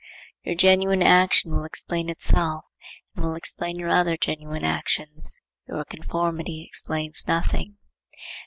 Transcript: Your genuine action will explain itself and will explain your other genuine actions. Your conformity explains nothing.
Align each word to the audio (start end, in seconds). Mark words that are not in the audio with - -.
Your 0.41 0.55
genuine 0.55 1.03
action 1.03 1.51
will 1.51 1.63
explain 1.63 2.09
itself 2.09 2.63
and 3.13 3.23
will 3.23 3.35
explain 3.35 3.77
your 3.77 3.89
other 3.91 4.17
genuine 4.17 4.65
actions. 4.65 5.37
Your 5.67 5.85
conformity 5.85 6.65
explains 6.67 7.27
nothing. 7.27 7.77